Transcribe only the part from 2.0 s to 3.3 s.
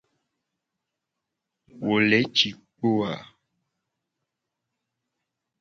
le ci kpo a?